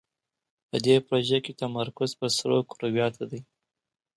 [0.69, 3.39] په دې پروژه کې تمرکز پر سرو کرویاتو دی.